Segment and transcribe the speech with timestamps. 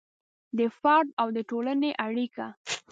[0.57, 2.45] د فرد او د ټولنې اړیکه